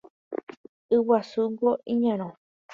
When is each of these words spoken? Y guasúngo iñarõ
Y 0.95 0.97
guasúngo 1.09 1.69
iñarõ 1.95 2.29